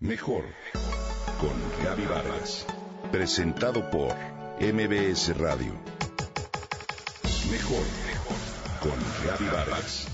Mejor 0.00 0.44
con 1.40 1.54
Gaby 1.82 2.04
Vargas. 2.04 2.66
Presentado 3.10 3.90
por 3.90 4.14
MBS 4.60 5.34
Radio. 5.38 5.72
Mejor 7.50 7.82
con 8.82 8.92
Gaby 9.26 9.46
Vargas. 9.50 10.06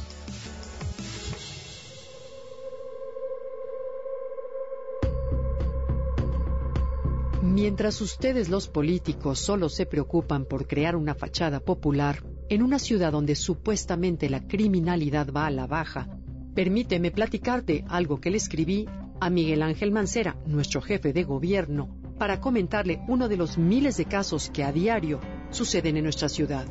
Mientras 7.43 8.01
ustedes 8.01 8.49
los 8.49 8.69
políticos 8.69 9.41
solo 9.41 9.69
se 9.69 9.87
preocupan 9.87 10.45
por 10.45 10.69
crear 10.69 10.95
una 10.95 11.17
fachada 11.17 11.59
popular 11.59 12.23
en 12.49 12.63
una 12.63 12.79
ciudad 12.79 13.11
donde 13.11 13.35
supuestamente 13.35 14.31
la 14.31 14.47
criminalidad 14.47 15.33
va 15.33 15.47
a 15.47 15.51
la 15.51 15.67
baja, 15.67 16.09
permíteme 16.55 17.11
platicarte 17.11 17.85
algo 17.89 18.21
que 18.21 18.31
le 18.31 18.37
escribí 18.37 18.87
a 19.23 19.31
Miguel 19.31 19.63
Ángel 19.63 19.93
Mancera, 19.93 20.37
nuestro 20.47 20.83
jefe 20.83 21.13
de 21.13 21.23
gobierno, 21.23 21.97
para 22.19 22.41
comentarle 22.41 23.05
uno 23.07 23.29
de 23.29 23.37
los 23.37 23.57
miles 23.57 23.97
de 23.97 24.07
casos 24.07 24.51
que 24.51 24.65
a 24.65 24.73
diario 24.73 25.21
suceden 25.51 25.97
en 25.97 26.03
nuestra 26.03 26.29
ciudad. 26.29 26.67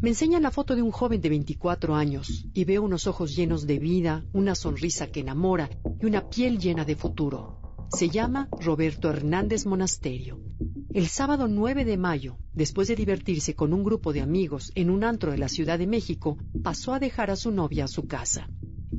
Me 0.00 0.08
enseña 0.08 0.40
la 0.40 0.50
foto 0.50 0.74
de 0.74 0.82
un 0.82 0.90
joven 0.90 1.20
de 1.20 1.28
24 1.28 1.94
años 1.94 2.46
y 2.52 2.64
veo 2.64 2.82
unos 2.82 3.06
ojos 3.06 3.36
llenos 3.36 3.64
de 3.64 3.78
vida, 3.78 4.24
una 4.32 4.56
sonrisa 4.56 5.06
que 5.06 5.20
enamora 5.20 5.70
y 6.00 6.06
una 6.06 6.28
piel 6.28 6.58
llena 6.58 6.84
de 6.84 6.96
futuro. 6.96 7.86
Se 7.90 8.08
llama 8.08 8.48
Roberto 8.60 9.08
Hernández 9.08 9.66
Monasterio. 9.66 10.40
El 10.92 11.06
sábado 11.06 11.46
9 11.46 11.84
de 11.84 11.96
mayo, 11.96 12.38
después 12.54 12.88
de 12.88 12.96
divertirse 12.96 13.54
con 13.54 13.72
un 13.72 13.84
grupo 13.84 14.12
de 14.12 14.20
amigos 14.20 14.72
en 14.74 14.90
un 14.90 15.04
antro 15.04 15.30
de 15.30 15.38
la 15.38 15.48
Ciudad 15.48 15.78
de 15.78 15.86
México, 15.86 16.38
pasó 16.64 16.92
a 16.92 16.98
dejar 16.98 17.30
a 17.30 17.36
su 17.36 17.52
novia 17.52 17.84
a 17.84 17.88
su 17.88 18.08
casa. 18.08 18.48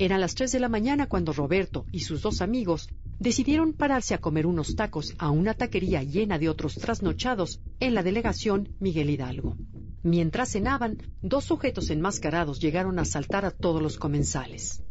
Eran 0.02 0.22
las 0.22 0.34
tres 0.34 0.54
de 0.54 0.62
la 0.62 0.70
mañana 0.70 1.08
cuando 1.08 1.34
Roberto 1.34 1.86
y 1.92 2.00
sus 2.00 2.22
dos 2.22 2.42
amigos 2.42 2.88
decidieron 3.20 3.74
pararse 3.74 4.14
a 4.14 4.22
comer 4.22 4.46
unos 4.46 4.78
tacos 4.78 5.14
a 5.18 5.30
una 5.30 5.56
taquería 5.56 6.04
llena 6.04 6.40
de 6.40 6.48
otros 6.48 6.76
trasnochados 6.76 7.60
en 7.82 7.94
la 7.94 8.02
delegación 8.02 8.70
Miguel 8.80 9.10
Hidalgo. 9.10 9.58
Mientras 10.02 10.54
cenaban, 10.54 11.00
dos 11.22 11.44
sujetos 11.44 11.90
enmascarados 11.90 12.62
llegaron 12.62 12.98
a 12.98 13.02
asaltar 13.02 13.44
a 13.44 13.52
todos 13.52 13.82
los 13.82 13.98
comensales. 13.98 14.82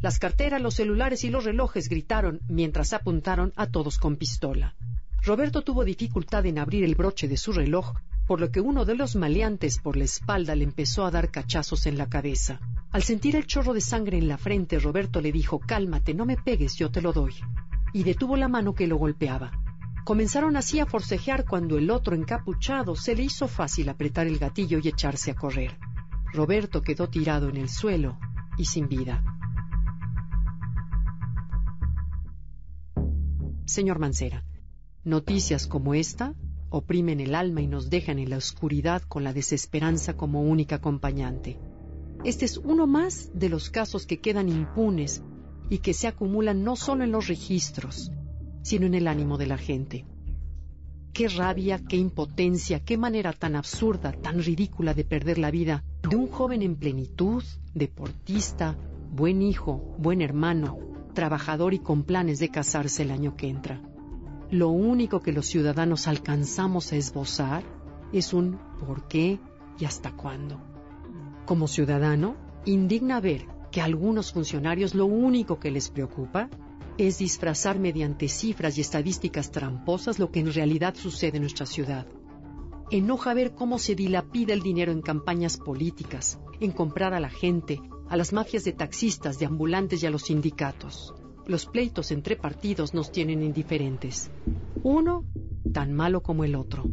Las 0.00 0.18
carteras, 0.18 0.62
los 0.62 0.76
celulares 0.76 1.22
y 1.24 1.28
los 1.28 1.44
relojes 1.44 1.90
gritaron 1.90 2.40
mientras 2.48 2.94
apuntaron 2.94 3.52
a 3.54 3.66
todos 3.66 3.98
con 3.98 4.16
pistola. 4.16 4.76
Roberto 5.20 5.60
tuvo 5.60 5.84
dificultad 5.84 6.46
en 6.46 6.58
abrir 6.58 6.84
el 6.84 6.94
broche 6.94 7.28
de 7.28 7.36
su 7.36 7.52
reloj, 7.52 7.92
por 8.26 8.40
lo 8.40 8.50
que 8.50 8.62
uno 8.62 8.86
de 8.86 8.94
los 8.94 9.14
maleantes 9.14 9.78
por 9.78 9.98
la 9.98 10.04
espalda 10.04 10.54
le 10.54 10.64
empezó 10.64 11.04
a 11.04 11.10
dar 11.10 11.30
cachazos 11.30 11.84
en 11.84 11.98
la 11.98 12.08
cabeza. 12.08 12.60
Al 12.94 13.02
sentir 13.02 13.34
el 13.34 13.44
chorro 13.44 13.74
de 13.74 13.80
sangre 13.80 14.18
en 14.18 14.28
la 14.28 14.38
frente, 14.38 14.78
Roberto 14.78 15.20
le 15.20 15.32
dijo 15.32 15.58
Cálmate, 15.58 16.14
no 16.14 16.24
me 16.24 16.36
pegues, 16.36 16.76
yo 16.76 16.92
te 16.92 17.02
lo 17.02 17.12
doy. 17.12 17.34
Y 17.92 18.04
detuvo 18.04 18.36
la 18.36 18.46
mano 18.46 18.72
que 18.72 18.86
lo 18.86 18.98
golpeaba. 18.98 19.50
Comenzaron 20.04 20.56
así 20.56 20.78
a 20.78 20.86
forcejear 20.86 21.44
cuando 21.44 21.76
el 21.76 21.90
otro 21.90 22.14
encapuchado 22.14 22.94
se 22.94 23.16
le 23.16 23.24
hizo 23.24 23.48
fácil 23.48 23.88
apretar 23.88 24.28
el 24.28 24.38
gatillo 24.38 24.78
y 24.80 24.86
echarse 24.86 25.32
a 25.32 25.34
correr. 25.34 25.76
Roberto 26.32 26.82
quedó 26.82 27.08
tirado 27.08 27.48
en 27.48 27.56
el 27.56 27.68
suelo 27.68 28.16
y 28.56 28.66
sin 28.66 28.86
vida. 28.86 29.24
Señor 33.64 33.98
Mancera, 33.98 34.44
noticias 35.02 35.66
como 35.66 35.94
esta 35.94 36.36
oprimen 36.68 37.18
el 37.18 37.34
alma 37.34 37.60
y 37.60 37.66
nos 37.66 37.90
dejan 37.90 38.20
en 38.20 38.30
la 38.30 38.36
oscuridad 38.36 39.02
con 39.02 39.24
la 39.24 39.32
desesperanza 39.32 40.16
como 40.16 40.42
única 40.42 40.76
acompañante. 40.76 41.58
Este 42.24 42.46
es 42.46 42.56
uno 42.56 42.86
más 42.86 43.30
de 43.34 43.50
los 43.50 43.68
casos 43.68 44.06
que 44.06 44.18
quedan 44.18 44.48
impunes 44.48 45.22
y 45.68 45.78
que 45.78 45.92
se 45.92 46.06
acumulan 46.06 46.64
no 46.64 46.74
solo 46.74 47.04
en 47.04 47.12
los 47.12 47.28
registros, 47.28 48.10
sino 48.62 48.86
en 48.86 48.94
el 48.94 49.08
ánimo 49.08 49.36
de 49.36 49.46
la 49.46 49.58
gente. 49.58 50.06
Qué 51.12 51.28
rabia, 51.28 51.82
qué 51.86 51.96
impotencia, 51.96 52.80
qué 52.80 52.96
manera 52.96 53.34
tan 53.34 53.56
absurda, 53.56 54.12
tan 54.12 54.42
ridícula 54.42 54.94
de 54.94 55.04
perder 55.04 55.36
la 55.36 55.50
vida 55.50 55.84
de 56.08 56.16
un 56.16 56.28
joven 56.28 56.62
en 56.62 56.76
plenitud, 56.76 57.44
deportista, 57.74 58.74
buen 59.12 59.42
hijo, 59.42 59.94
buen 59.98 60.22
hermano, 60.22 60.78
trabajador 61.12 61.74
y 61.74 61.78
con 61.78 62.04
planes 62.04 62.38
de 62.38 62.48
casarse 62.48 63.02
el 63.02 63.10
año 63.10 63.36
que 63.36 63.48
entra. 63.48 63.82
Lo 64.50 64.70
único 64.70 65.20
que 65.20 65.32
los 65.32 65.46
ciudadanos 65.46 66.08
alcanzamos 66.08 66.90
a 66.90 66.96
esbozar 66.96 67.64
es 68.14 68.32
un 68.32 68.58
por 68.80 69.08
qué 69.08 69.38
y 69.78 69.84
hasta 69.84 70.12
cuándo. 70.12 70.73
Como 71.44 71.68
ciudadano, 71.68 72.36
indigna 72.64 73.20
ver 73.20 73.46
que 73.70 73.82
a 73.82 73.84
algunos 73.84 74.32
funcionarios 74.32 74.94
lo 74.94 75.04
único 75.04 75.58
que 75.58 75.70
les 75.70 75.90
preocupa 75.90 76.48
es 76.96 77.18
disfrazar 77.18 77.78
mediante 77.78 78.28
cifras 78.28 78.78
y 78.78 78.80
estadísticas 78.80 79.50
tramposas 79.50 80.18
lo 80.18 80.30
que 80.30 80.40
en 80.40 80.52
realidad 80.52 80.94
sucede 80.94 81.36
en 81.36 81.42
nuestra 81.42 81.66
ciudad. 81.66 82.06
Enoja 82.90 83.34
ver 83.34 83.54
cómo 83.54 83.78
se 83.78 83.94
dilapida 83.94 84.54
el 84.54 84.62
dinero 84.62 84.92
en 84.92 85.02
campañas 85.02 85.58
políticas, 85.58 86.38
en 86.60 86.70
comprar 86.70 87.12
a 87.12 87.20
la 87.20 87.30
gente, 87.30 87.80
a 88.08 88.16
las 88.16 88.32
mafias 88.32 88.64
de 88.64 88.72
taxistas, 88.72 89.38
de 89.38 89.46
ambulantes 89.46 90.02
y 90.02 90.06
a 90.06 90.10
los 90.10 90.22
sindicatos. 90.22 91.12
Los 91.46 91.66
pleitos 91.66 92.10
entre 92.10 92.36
partidos 92.36 92.94
nos 92.94 93.12
tienen 93.12 93.42
indiferentes. 93.42 94.30
Uno, 94.82 95.24
tan 95.72 95.92
malo 95.92 96.22
como 96.22 96.44
el 96.44 96.54
otro, 96.54 96.84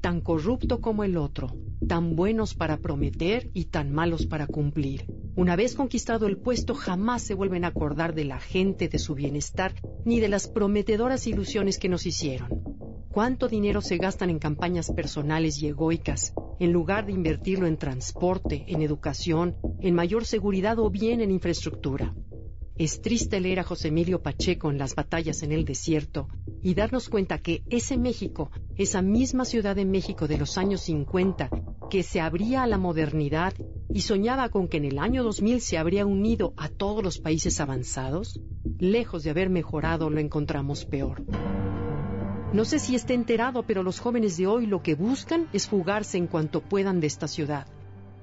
tan 0.00 0.20
corrupto 0.20 0.80
como 0.80 1.04
el 1.04 1.16
otro, 1.16 1.54
tan 1.86 2.16
buenos 2.16 2.54
para 2.54 2.78
prometer 2.78 3.50
y 3.54 3.66
tan 3.66 3.92
malos 3.92 4.26
para 4.26 4.46
cumplir. 4.46 5.06
Una 5.36 5.56
vez 5.56 5.74
conquistado 5.74 6.26
el 6.26 6.38
puesto, 6.38 6.74
jamás 6.74 7.22
se 7.22 7.34
vuelven 7.34 7.64
a 7.64 7.68
acordar 7.68 8.14
de 8.14 8.24
la 8.24 8.40
gente, 8.40 8.88
de 8.88 8.98
su 8.98 9.14
bienestar, 9.14 9.74
ni 10.04 10.20
de 10.20 10.28
las 10.28 10.48
prometedoras 10.48 11.26
ilusiones 11.26 11.78
que 11.78 11.88
nos 11.88 12.06
hicieron. 12.06 12.62
¿Cuánto 13.10 13.48
dinero 13.48 13.80
se 13.80 13.96
gastan 13.96 14.30
en 14.30 14.38
campañas 14.38 14.90
personales 14.90 15.62
y 15.62 15.68
egoicas, 15.68 16.34
en 16.58 16.72
lugar 16.72 17.06
de 17.06 17.12
invertirlo 17.12 17.66
en 17.66 17.76
transporte, 17.76 18.64
en 18.68 18.82
educación, 18.82 19.56
en 19.80 19.94
mayor 19.94 20.24
seguridad 20.24 20.78
o 20.78 20.90
bien 20.90 21.20
en 21.20 21.30
infraestructura? 21.30 22.14
Es 22.76 23.00
triste 23.00 23.38
leer 23.38 23.60
a 23.60 23.62
José 23.62 23.88
Emilio 23.88 24.20
Pacheco 24.20 24.68
en 24.68 24.78
las 24.78 24.96
batallas 24.96 25.44
en 25.44 25.52
el 25.52 25.64
desierto 25.64 26.26
y 26.60 26.74
darnos 26.74 27.08
cuenta 27.08 27.38
que 27.38 27.62
ese 27.70 27.96
México, 27.96 28.50
esa 28.74 29.00
misma 29.00 29.44
Ciudad 29.44 29.76
de 29.76 29.84
México 29.84 30.26
de 30.26 30.38
los 30.38 30.58
años 30.58 30.80
50, 30.80 31.50
que 31.90 32.02
se 32.02 32.20
abría 32.20 32.62
a 32.62 32.66
la 32.66 32.78
modernidad 32.78 33.54
y 33.92 34.00
soñaba 34.00 34.48
con 34.48 34.68
que 34.68 34.78
en 34.78 34.84
el 34.84 34.98
año 34.98 35.22
2000 35.22 35.60
se 35.60 35.78
habría 35.78 36.06
unido 36.06 36.52
a 36.56 36.68
todos 36.68 37.02
los 37.02 37.18
países 37.18 37.60
avanzados, 37.60 38.40
lejos 38.78 39.22
de 39.22 39.30
haber 39.30 39.50
mejorado 39.50 40.10
lo 40.10 40.20
encontramos 40.20 40.84
peor. 40.84 41.24
No 42.52 42.64
sé 42.64 42.78
si 42.78 42.94
esté 42.94 43.14
enterado, 43.14 43.64
pero 43.64 43.82
los 43.82 43.98
jóvenes 43.98 44.36
de 44.36 44.46
hoy 44.46 44.66
lo 44.66 44.82
que 44.82 44.94
buscan 44.94 45.48
es 45.52 45.66
fugarse 45.66 46.18
en 46.18 46.28
cuanto 46.28 46.60
puedan 46.60 47.00
de 47.00 47.08
esta 47.08 47.26
ciudad. 47.26 47.66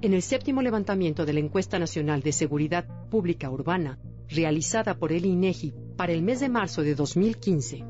En 0.01 0.13
el 0.13 0.21
séptimo 0.21 0.61
levantamiento 0.61 1.25
de 1.25 1.33
la 1.33 1.41
Encuesta 1.41 1.77
Nacional 1.77 2.21
de 2.21 2.31
Seguridad 2.31 2.85
Pública 3.09 3.49
Urbana, 3.49 3.99
realizada 4.29 4.97
por 4.97 5.11
el 5.11 5.25
INEGI 5.25 5.73
para 5.97 6.13
el 6.13 6.23
mes 6.23 6.39
de 6.39 6.49
marzo 6.49 6.81
de 6.81 6.95
2015, 6.95 7.83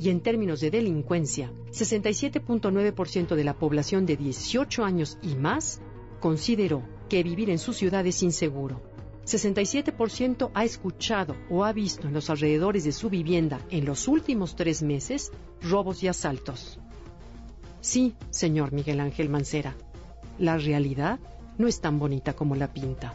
y 0.00 0.10
en 0.10 0.20
términos 0.20 0.60
de 0.60 0.70
delincuencia, 0.70 1.52
67.9% 1.72 3.34
de 3.34 3.44
la 3.44 3.54
población 3.54 4.06
de 4.06 4.16
18 4.16 4.84
años 4.84 5.18
y 5.22 5.34
más 5.34 5.80
consideró 6.20 6.82
que 7.08 7.22
vivir 7.22 7.50
en 7.50 7.58
su 7.58 7.72
ciudad 7.72 8.06
es 8.06 8.22
inseguro. 8.22 8.80
67% 9.24 10.50
ha 10.54 10.64
escuchado 10.64 11.36
o 11.50 11.64
ha 11.64 11.72
visto 11.72 12.08
en 12.08 12.14
los 12.14 12.30
alrededores 12.30 12.84
de 12.84 12.92
su 12.92 13.10
vivienda 13.10 13.60
en 13.70 13.84
los 13.84 14.08
últimos 14.08 14.56
tres 14.56 14.82
meses 14.82 15.32
robos 15.60 16.02
y 16.02 16.08
asaltos. 16.08 16.78
Sí, 17.80 18.14
señor 18.30 18.72
Miguel 18.72 19.00
Ángel 19.00 19.28
Mancera, 19.28 19.76
la 20.38 20.56
realidad 20.56 21.18
no 21.58 21.66
es 21.66 21.80
tan 21.80 21.98
bonita 21.98 22.34
como 22.34 22.54
la 22.54 22.72
pinta. 22.72 23.14